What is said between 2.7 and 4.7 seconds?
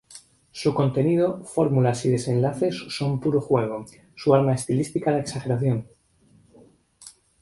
son puro juego, su arma